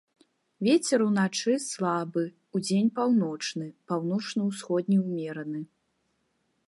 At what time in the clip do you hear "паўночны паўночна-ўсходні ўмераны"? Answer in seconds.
2.97-5.61